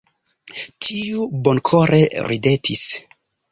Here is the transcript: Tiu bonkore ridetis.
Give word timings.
Tiu 0.85 1.27
bonkore 1.49 2.01
ridetis. 2.33 2.89